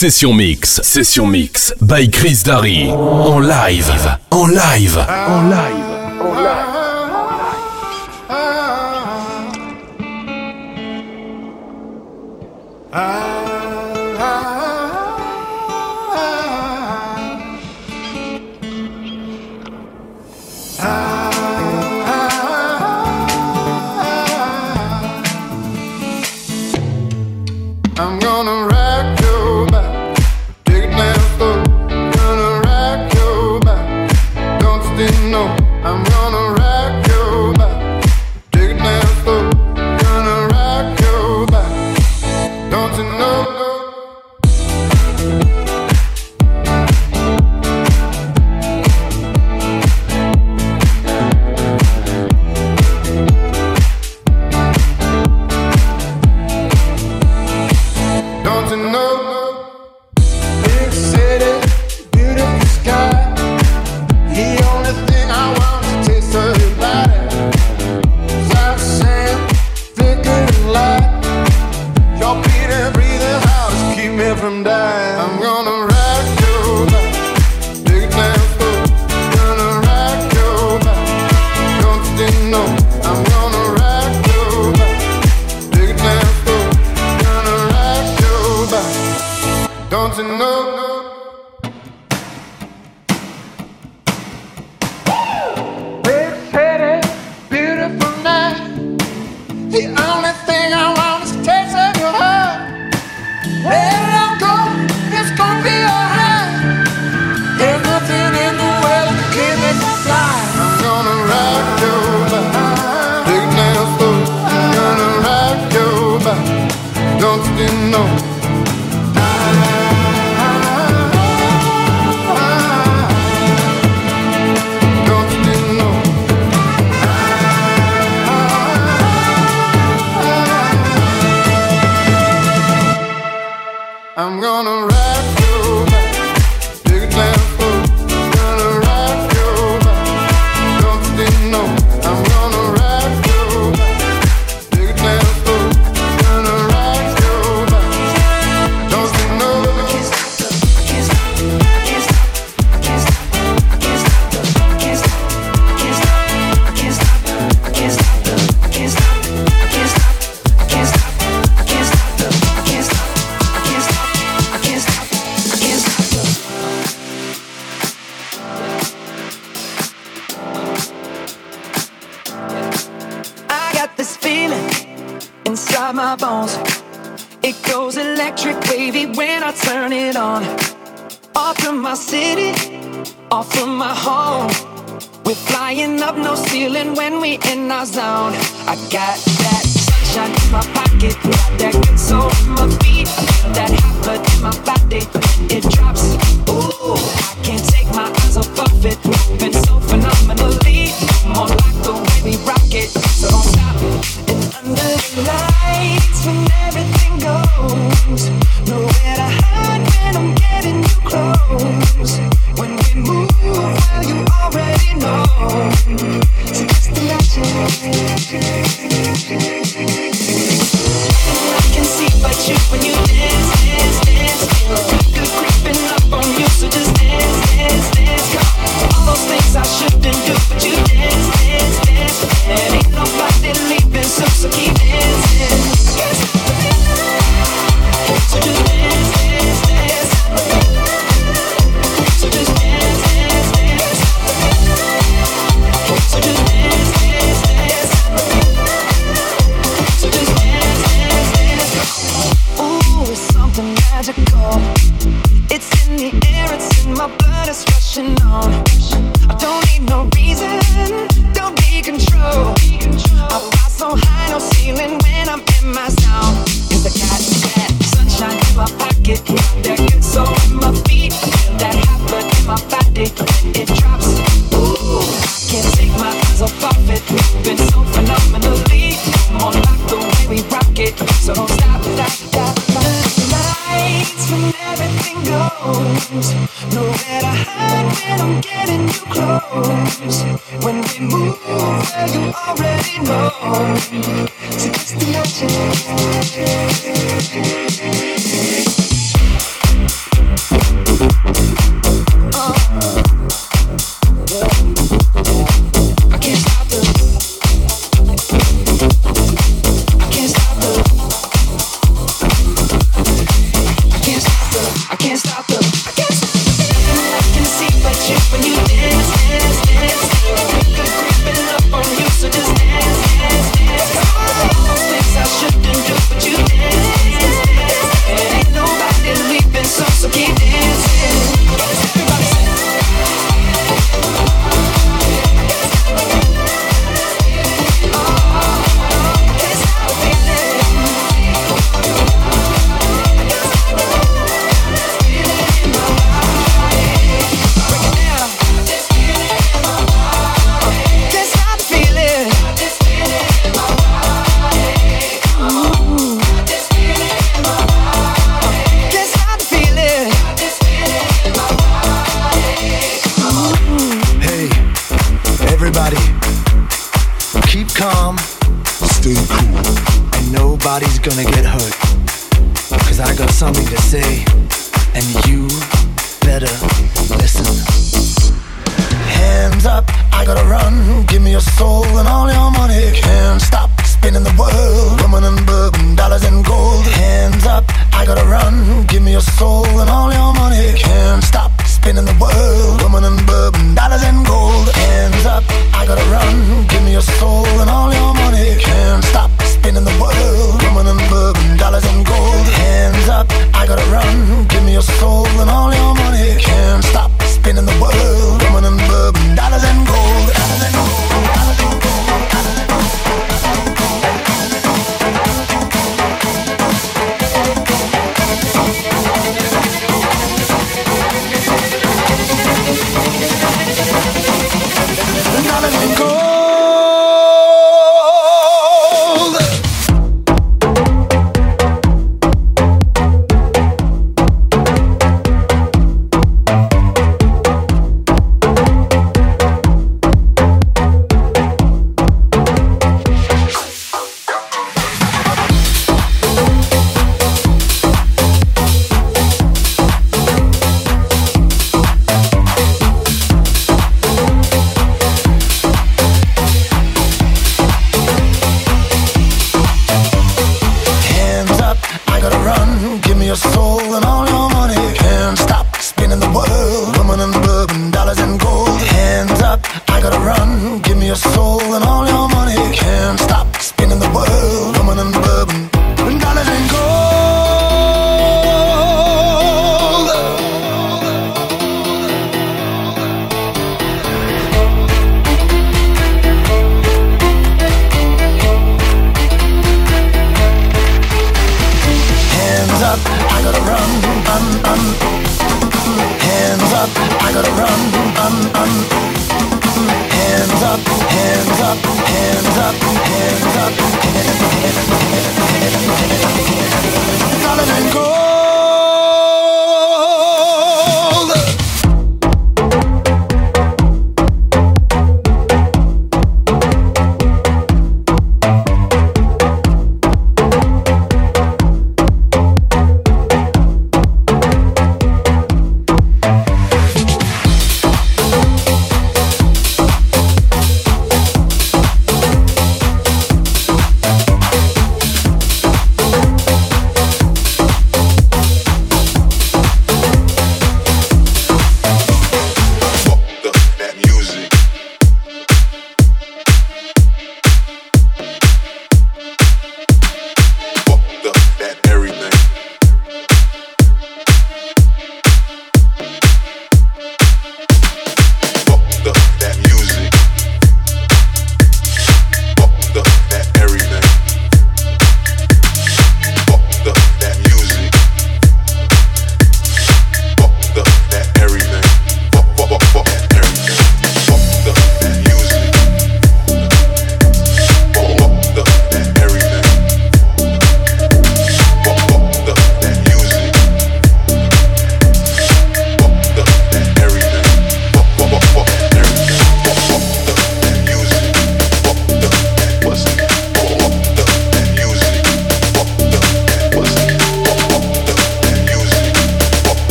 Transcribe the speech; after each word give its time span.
Session 0.00 0.32
Mix, 0.32 0.80
Session 0.82 1.26
Mix, 1.26 1.74
by 1.82 2.08
Chris 2.08 2.42
Darry. 2.42 2.88
En 2.88 3.38
live, 3.38 3.90
en 4.30 4.46
live, 4.46 4.96
en 4.96 5.42
live, 5.42 5.90
en 6.26 6.36
live. 6.36 6.89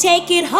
Take 0.00 0.30
it 0.30 0.46
home 0.46 0.59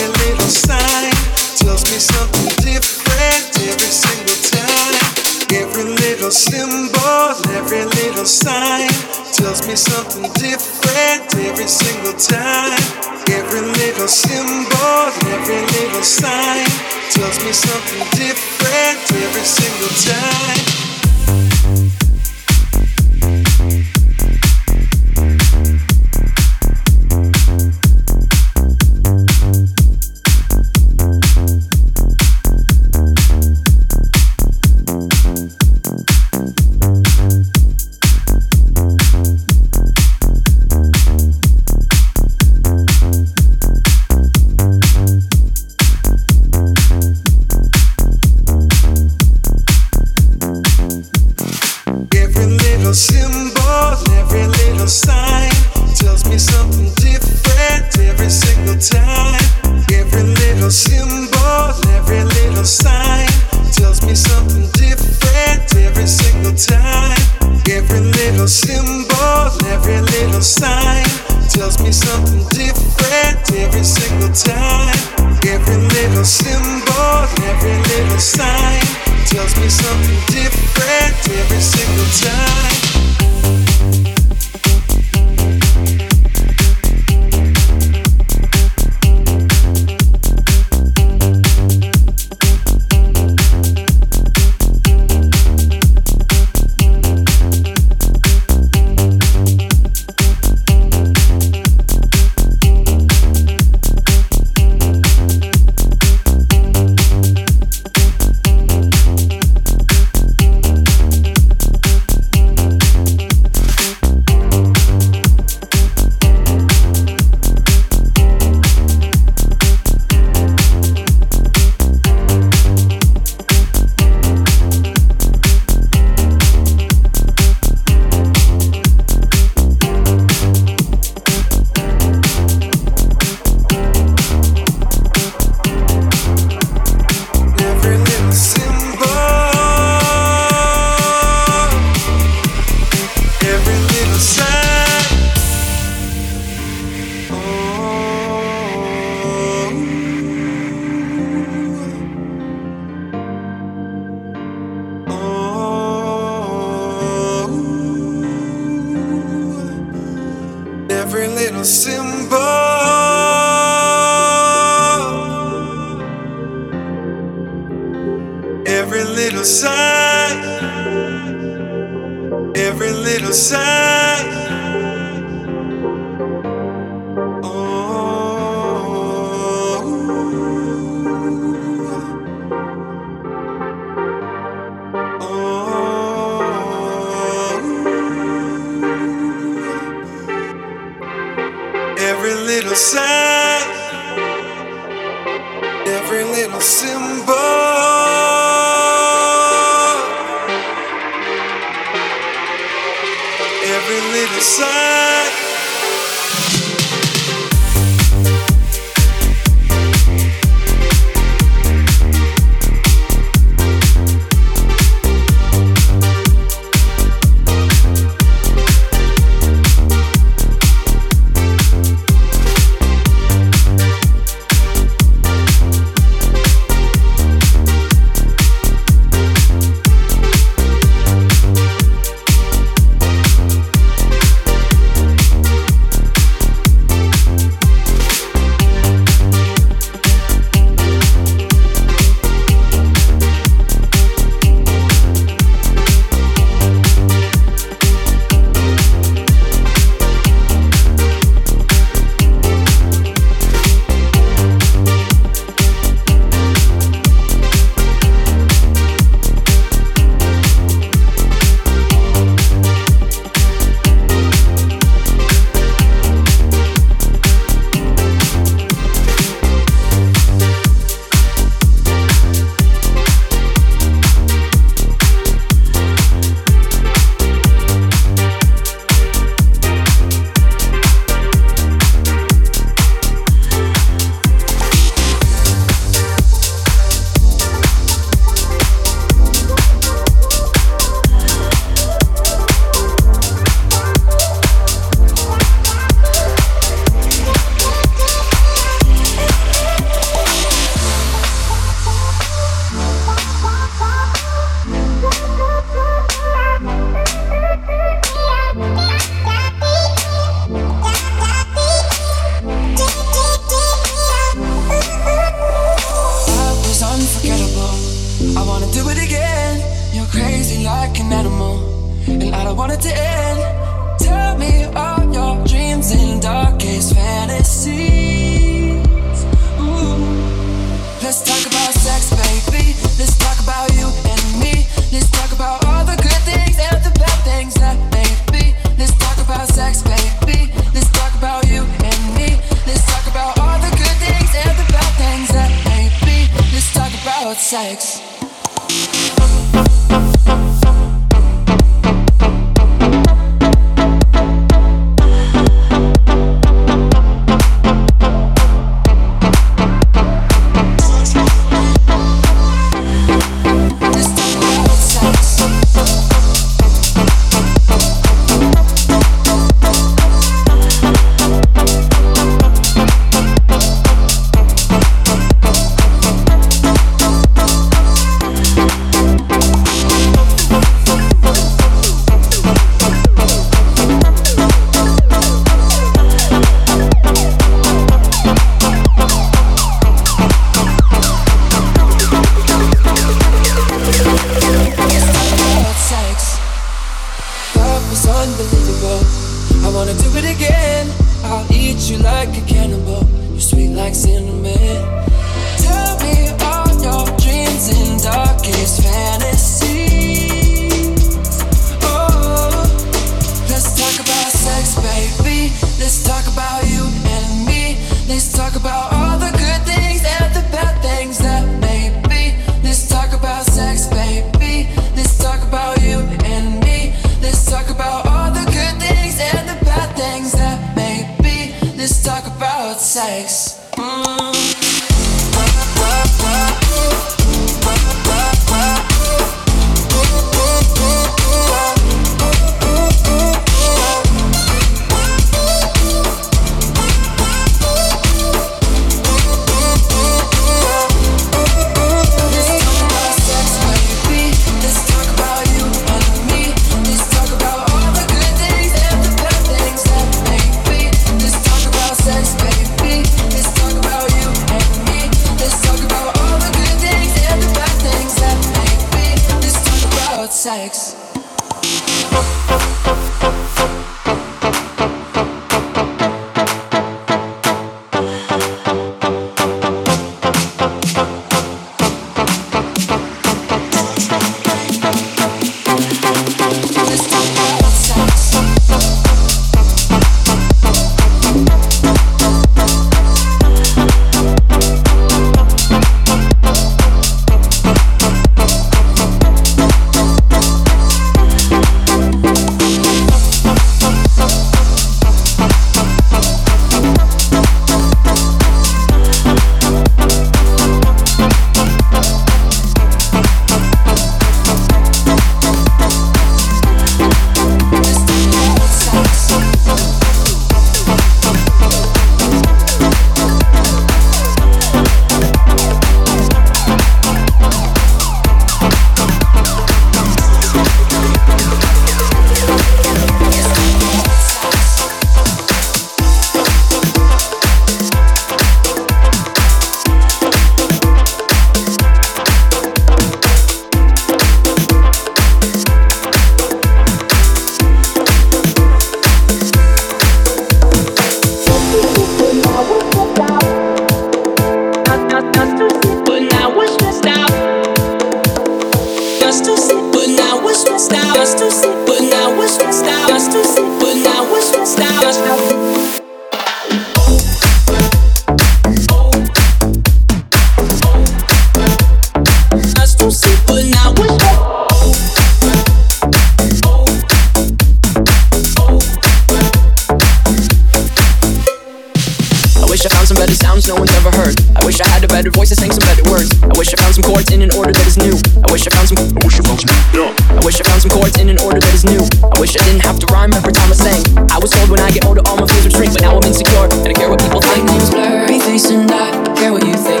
wish 590.56 590.64
I 590.64 590.70
found 590.70 590.82
some 590.82 590.90
chords 590.90 591.18
in 591.20 591.28
an 591.28 591.38
order 591.44 591.60
that 591.60 591.74
is 591.74 591.84
new. 591.84 592.00
I 592.32 592.40
wish 592.40 592.56
I 592.56 592.64
didn't 592.64 592.80
have 592.80 592.98
to 593.00 593.06
rhyme 593.12 593.34
every 593.34 593.52
time 593.52 593.68
I 593.68 593.76
sang. 593.76 594.00
I 594.32 594.38
was 594.38 594.50
told 594.50 594.70
when 594.70 594.80
I 594.80 594.90
get 594.90 595.04
older 595.04 595.20
all 595.28 595.36
my 595.36 595.46
fears 595.46 595.64
would 595.64 595.72
shrink, 595.76 595.92
but 595.92 596.00
now 596.00 596.16
I'm 596.16 596.24
insecure 596.24 596.64
and 596.64 596.88
I 596.88 596.94
care 596.96 597.10
what 597.10 597.20
people 597.20 597.42
think. 597.44 597.68
My 597.68 597.76
name's 597.76 597.90
blurry 597.90 598.40
face 598.40 598.70
and 598.72 598.90
I 598.90 599.12
care 599.36 599.52
what 599.52 599.66
you 599.66 599.76
think. 599.76 600.00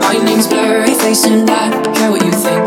My 0.00 0.16
name's 0.16 0.46
blurry 0.48 0.94
face 0.96 1.26
and 1.26 1.44
I 1.44 1.68
care 1.92 2.08
what 2.10 2.24
you 2.24 2.32
think. 2.32 2.64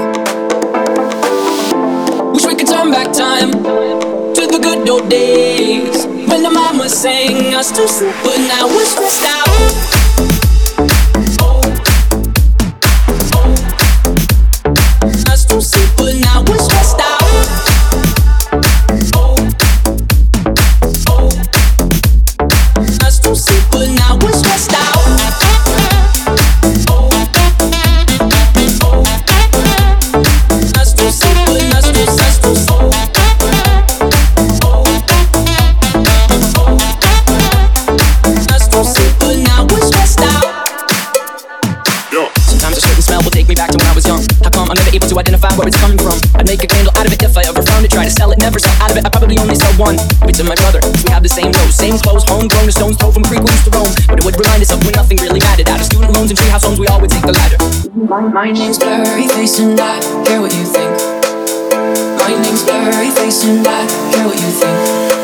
Wish 2.36 2.46
we 2.46 2.54
could 2.54 2.70
turn 2.70 2.92
back 2.94 3.10
time 3.10 3.50
to 4.38 4.44
the 4.46 4.60
good 4.62 4.88
old 4.88 5.10
days 5.10 6.06
when 6.30 6.44
the 6.44 6.52
mama 6.52 6.88
sang 6.90 7.56
us 7.56 7.72
to 7.72 7.88
sleep, 7.88 8.14
but 8.22 8.38
now 8.38 8.68
we're 8.70 8.86
stressed 8.86 9.26
out. 9.26 9.50
Oh, 11.42 11.62
oh, 13.34 13.34
oh. 13.34 13.72
super 15.62 16.21
where 45.62 45.70
it's 45.70 45.78
coming 45.78 46.02
from. 46.02 46.18
I'd 46.34 46.50
make 46.50 46.66
a 46.66 46.68
candle 46.68 46.90
out 46.98 47.06
of 47.06 47.14
it 47.14 47.22
if 47.22 47.38
I 47.38 47.46
ever 47.46 47.62
found 47.62 47.86
it. 47.86 47.94
Try 47.94 48.06
to 48.06 48.10
sell 48.10 48.34
it, 48.34 48.42
never 48.42 48.58
sell 48.58 48.74
out 48.82 48.90
of 48.90 48.98
it. 48.98 49.06
I 49.06 49.10
probably 49.10 49.38
only 49.38 49.54
sell 49.54 49.72
one. 49.78 49.96
Maybe 50.26 50.34
to 50.42 50.44
my 50.44 50.58
brother, 50.58 50.82
we 50.82 51.10
have 51.14 51.22
the 51.22 51.30
same 51.30 51.54
nose, 51.54 51.78
same 51.78 52.02
clothes, 52.02 52.26
homegrown 52.26 52.66
as 52.66 52.76
stones, 52.76 52.98
told 52.98 53.14
from 53.14 53.24
creek 53.24 53.46
we 53.46 53.54
to 53.54 53.70
Rome, 53.70 53.94
But 54.10 54.18
it 54.18 54.26
would 54.26 54.38
remind 54.42 54.66
us 54.66 54.74
of 54.74 54.82
when 54.82 54.98
nothing 54.98 55.22
really 55.22 55.40
mattered. 55.40 55.70
Out 55.70 55.80
of 55.80 55.86
student 55.86 56.12
loans 56.18 56.34
and 56.34 56.40
treehouse 56.40 56.66
homes, 56.66 56.82
we 56.82 56.88
all 56.90 57.00
would 57.00 57.14
take 57.14 57.22
the 57.22 57.38
ladder. 57.38 57.62
My, 57.94 58.50
name's 58.50 58.82
Blurry 58.82 59.30
Face 59.30 59.62
and 59.62 59.78
I 59.78 60.02
care 60.26 60.42
what 60.42 60.50
you 60.50 60.66
think. 60.66 60.98
My 62.18 62.34
name's 62.42 62.66
Blurry 62.66 63.14
Face 63.14 63.46
and 63.46 63.62
I 63.62 63.86
care 64.10 64.26
what 64.26 64.38
you 64.42 64.50
think. 64.50 65.21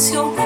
Thank 0.00 0.40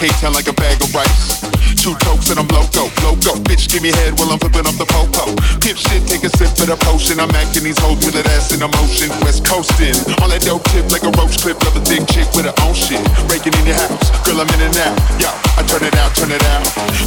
K-Town 0.00 0.34
like 0.34 0.48
a 0.48 0.52
bag 0.52 0.82
of 0.82 0.94
rice. 0.94 1.40
Two 1.74 1.94
tokes 2.20 2.30
and 2.30 2.38
I'm 2.38 2.48
loco, 2.48 2.92
loco. 3.02 3.40
Bitch, 3.48 3.70
give 3.72 3.82
me 3.82 3.90
head 3.90 4.18
while 4.18 4.30
I'm 4.30 4.38
flipping 4.38 4.66
up 4.68 4.76
the 4.76 4.84
popo. 4.84 5.32
Pimp 5.60 5.78
shit, 5.78 6.04
take 6.06 6.24
a 6.24 6.30
sip 6.36 6.52
of 6.60 6.68
the 6.68 6.76
potion. 6.84 7.20
I'm 7.20 7.32
acting 7.32 7.64
these 7.64 7.78
hoes 7.80 8.04
with 8.04 8.14
that 8.14 8.28
ass 8.36 8.52
in 8.52 8.60
a 8.60 8.68
motion. 8.68 9.08
West 9.24 9.44
coastin', 9.44 9.96
on 10.20 10.28
that 10.28 10.44
dope 10.44 10.64
tip 10.70 10.90
like 10.92 11.04
a 11.04 11.12
roach 11.16 11.40
clip 11.40 11.56
of 11.64 11.72
a 11.76 11.82
thick 11.84 12.04
chick 12.08 12.28
with 12.36 12.44
her 12.44 12.56
own 12.64 12.74
shit. 12.76 13.00
Breaking 13.28 13.56
in 13.56 13.72
your 13.72 13.78
house, 13.80 14.12
girl, 14.26 14.40
I'm 14.40 14.50
in 14.52 14.60
and 14.68 14.76
out. 14.84 14.96
Yo, 15.16 15.30
I 15.56 15.64
turn 15.64 15.84
it 15.84 15.96
out, 15.96 16.12
turn 16.12 16.32
it 16.32 16.44
out. 16.52 16.64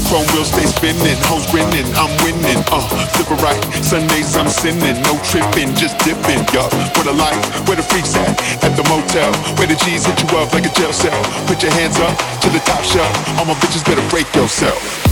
Chrome 0.09 0.26
wheels 0.34 0.49
stay 0.49 0.66
spinning, 0.66 1.18
hoes 1.30 1.45
grinning, 1.53 1.86
I'm 1.93 2.11
winning. 2.26 2.61
Uh, 2.74 2.82
flip 3.14 3.30
it 3.30 3.39
right. 3.45 3.61
Sundays 3.86 4.34
I'm 4.34 4.49
sinning, 4.49 4.97
no 5.05 5.14
tripping, 5.30 5.74
just 5.78 5.97
dipping. 6.01 6.41
Yo, 6.53 6.66
where 6.97 7.07
the 7.07 7.16
light, 7.16 7.38
where 7.70 7.78
the 7.78 7.86
freaks 7.86 8.16
at? 8.18 8.34
At 8.66 8.74
the 8.80 8.86
motel, 8.89 9.32
where 9.59 9.70
the 9.70 9.78
G's 9.86 10.05
hit 10.05 10.18
you 10.18 10.30
up 10.39 10.53
like 10.53 10.66
a 10.66 10.74
jail 10.74 10.93
cell. 10.93 11.16
Put 11.45 11.61
your 11.61 11.74
hands 11.76 11.99
up 11.99 12.16
to 12.41 12.47
the 12.49 12.61
top 12.66 12.82
shelf. 12.82 13.11
All 13.38 13.45
my 13.45 13.53
bitches 13.61 13.86
better 13.86 14.03
break 14.09 14.28
yourself. 14.36 15.03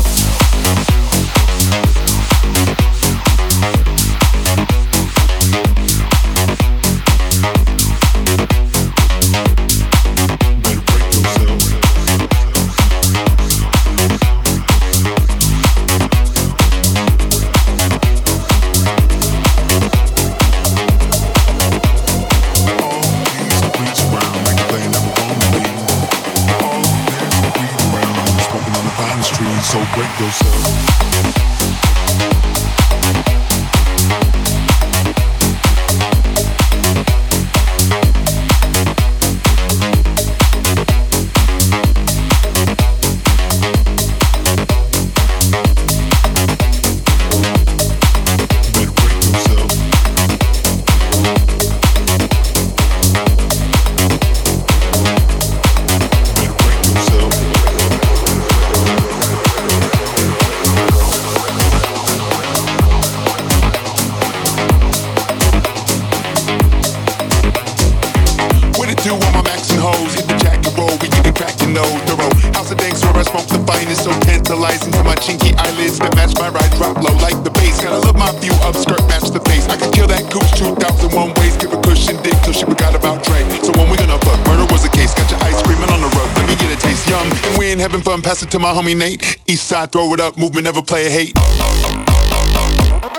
My 88.74 88.82
homie 88.82 88.98
Nate. 88.98 89.40
East 89.48 89.68
side, 89.68 89.92
throw 89.92 90.14
it 90.14 90.20
up, 90.20 90.38
movement, 90.38 90.64
never 90.64 90.82
play 90.82 91.08
a 91.08 91.10
hate. 91.10 91.36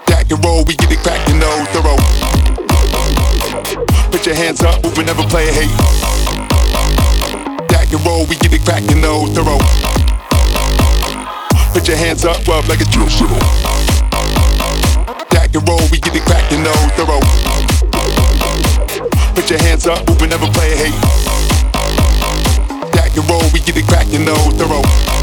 Jack 0.08 0.30
and 0.30 0.44
roll, 0.44 0.64
we 0.64 0.74
get 0.76 0.90
it 0.90 0.98
crackin', 1.00 1.38
no 1.38 1.50
thorough. 1.72 2.00
Put 4.10 4.24
your 4.24 4.34
hands 4.34 4.62
up, 4.62 4.82
movement, 4.82 5.08
never 5.08 5.22
play 5.28 5.48
a 5.48 5.52
hate. 5.52 5.76
Jack 7.70 7.92
and 7.92 8.04
roll, 8.06 8.24
we 8.26 8.36
get 8.36 8.52
it 8.52 8.64
crackin', 8.64 9.00
no 9.00 9.26
thorough. 9.34 9.60
Put 11.72 11.88
your 11.88 11.96
hands 11.96 12.24
up, 12.24 12.48
up 12.48 12.66
like 12.68 12.80
a 12.80 12.86
drill 12.86 13.08
shuttle. 13.08 13.36
Jack 15.32 15.54
and 15.54 15.68
roll, 15.68 15.84
we 15.90 15.98
get 15.98 16.14
it 16.16 16.22
crackin', 16.22 16.62
no 16.62 16.72
thorough. 16.96 17.24
Put 19.34 19.50
your 19.50 19.60
hands 19.60 19.86
up, 19.86 20.06
movement, 20.08 20.30
never 20.30 20.46
play 20.52 20.72
a 20.72 20.76
hate 20.76 21.32
rock 23.12 23.24
and 23.24 23.30
roll, 23.30 23.52
we 23.52 23.60
get 23.60 23.76
it 23.76 23.86
crackin', 23.86 24.24
no 24.24 24.34
thorough. 24.56 25.21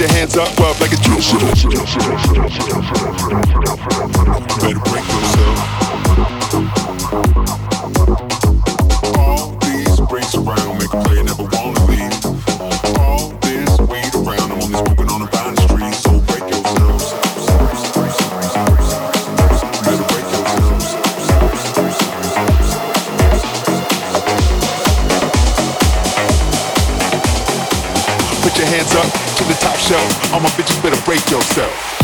Your 0.00 0.08
hands 0.08 0.34
up, 0.34 0.58
up 0.60 0.80
like 0.80 0.92
a 0.92 0.96
drill. 0.96 1.18
Better 4.62 4.80
break 4.80 5.04
yourself. 5.04 5.79
Yourself. 29.90 30.32
All 30.34 30.40
my 30.40 30.48
bitches 30.50 30.80
better 30.82 31.00
break 31.04 31.28
yourself. 31.30 31.99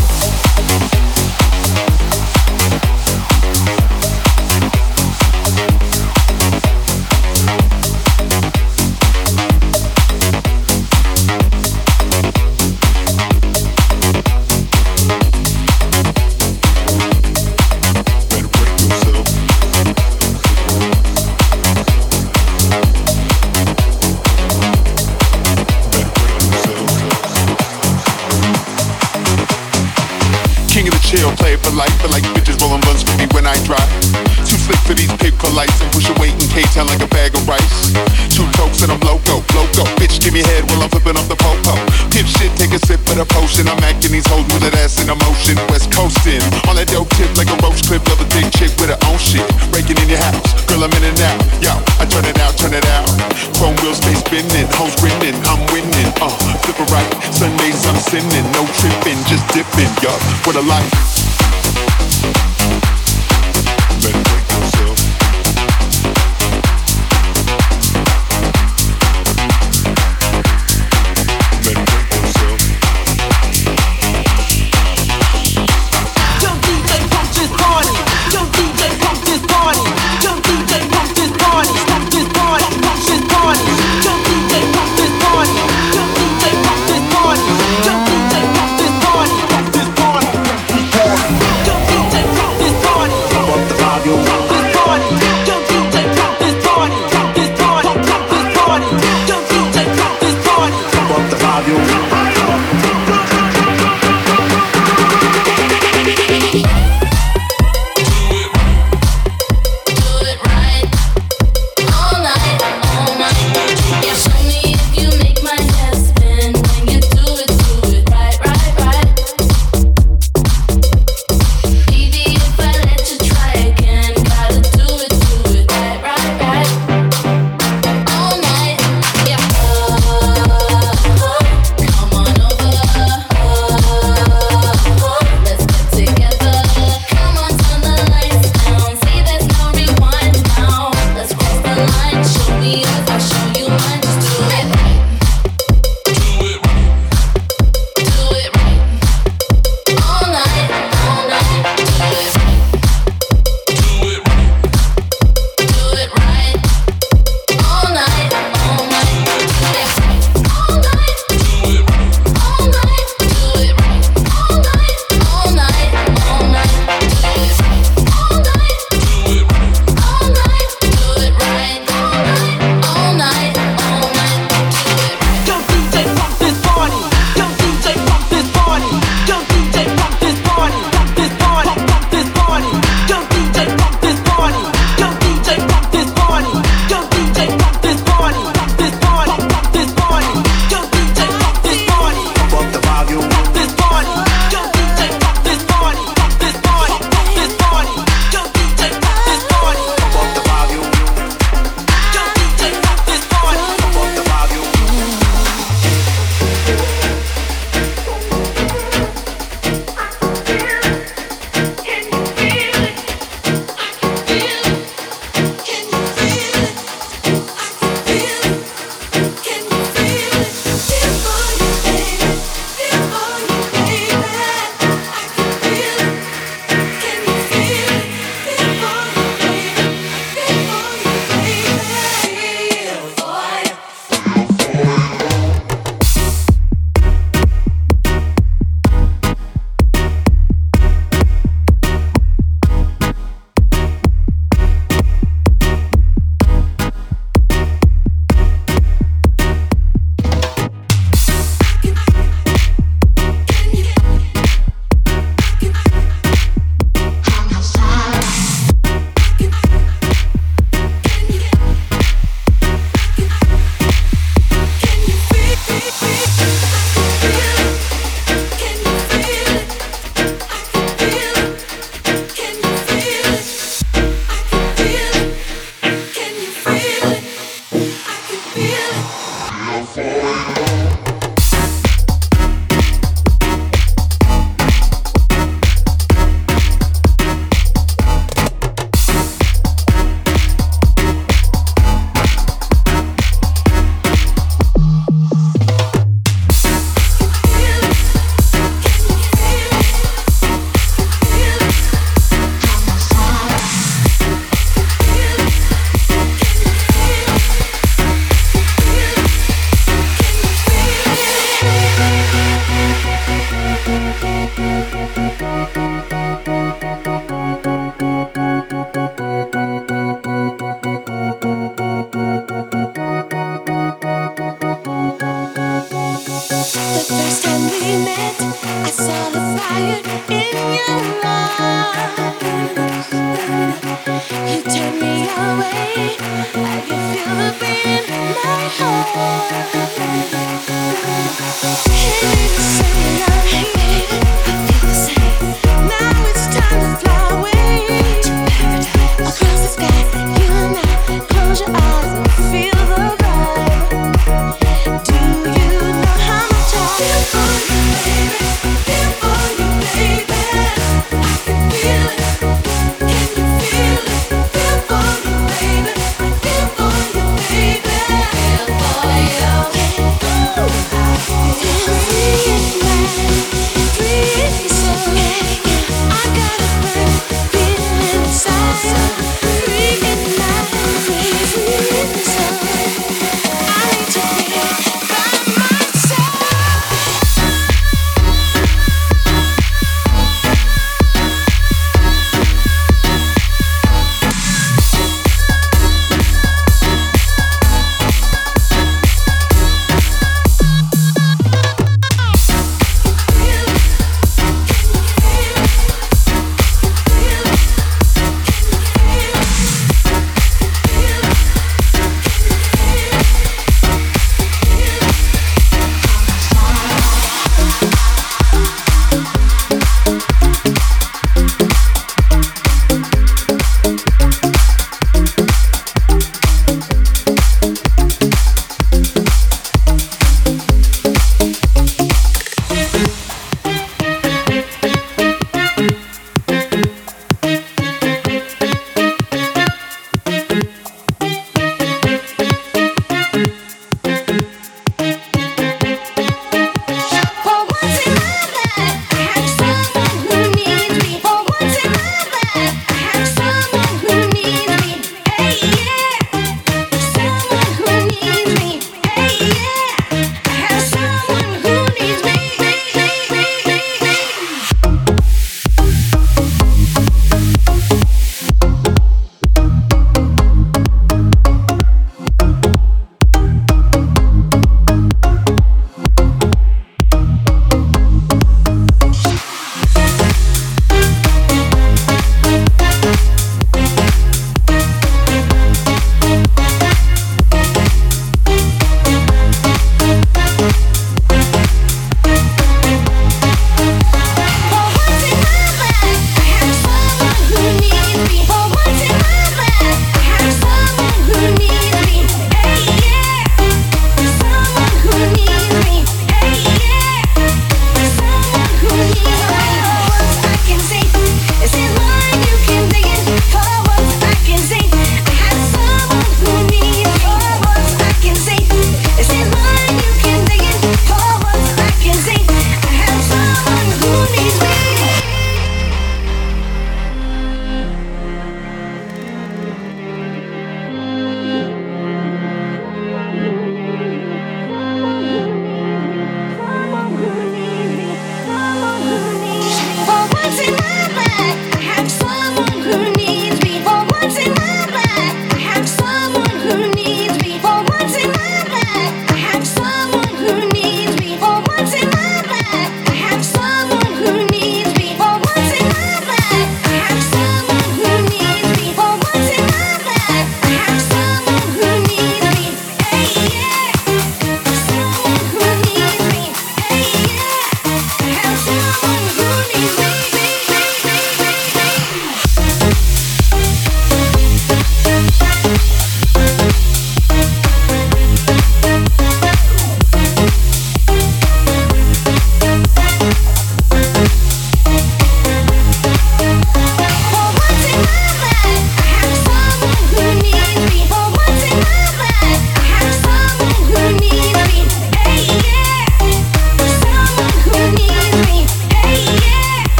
Yup, 60.07 60.21
what 60.47 60.55
a 60.55 60.61
life. 60.61 61.16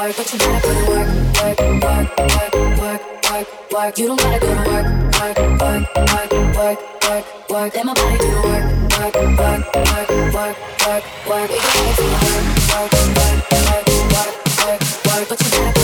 work, 0.00 0.16
but 0.16 0.32
you 0.32 0.38
gotta 0.38 0.66
go 0.66 0.72
to 0.72 0.90
work, 0.90 1.08
work, 1.36 1.58
work, 1.84 2.08
work, 2.18 2.54
work, 2.80 3.02
work, 3.30 3.72
work. 3.72 3.98
You 3.98 4.06
don't 4.08 4.20
gotta 4.20 4.40
go 4.40 4.46
to 4.46 4.70
work, 4.70 4.86
work, 5.20 5.38
work, 5.60 5.84
work, 5.96 6.32
work, 6.56 6.78
work, 7.04 7.50
work. 7.50 7.74
Let 7.74 7.84
my 7.86 7.94
body 7.94 8.18
do 8.18 8.30
the 8.30 8.40
work, 8.48 8.64
work, 8.96 9.14
work, 9.14 9.62
work, 9.76 10.08
work, 10.34 10.56
work, 10.86 11.04
work. 11.28 11.50
We 11.50 11.56
gotta 11.56 11.84
go 11.84 11.92
to 11.92 12.16
work, 12.24 12.46
work, 12.70 12.92
work, 12.92 13.40
work, 13.40 13.86
work, 14.14 14.30
work, 14.64 14.80
work, 15.06 15.28
but 15.28 15.40
you 15.42 15.50
gotta. 15.50 15.79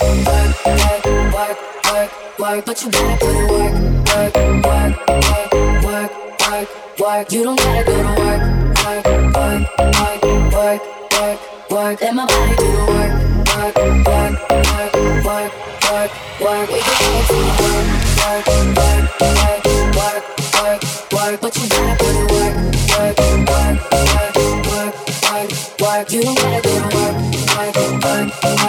work, 0.00 0.66
work, 0.66 0.88
work, 6.48 6.80
work. 25.90 26.12
You 26.12 26.22
don't 26.22 26.38
gotta 26.38 26.62
go 26.62 26.72
to 26.72 26.96
work, 26.96 27.16
work, 27.56 27.76
work, 28.04 28.59